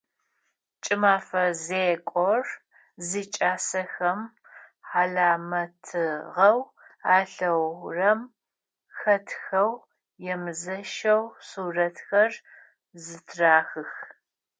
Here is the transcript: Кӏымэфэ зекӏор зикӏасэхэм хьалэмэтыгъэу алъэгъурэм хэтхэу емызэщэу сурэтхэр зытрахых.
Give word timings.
Кӏымэфэ 0.83 1.43
зекӏор 1.63 2.45
зикӏасэхэм 3.07 4.19
хьалэмэтыгъэу 4.89 6.59
алъэгъурэм 7.15 8.19
хэтхэу 8.97 9.71
емызэщэу 10.33 11.23
сурэтхэр 11.47 12.31
зытрахых. 13.03 13.91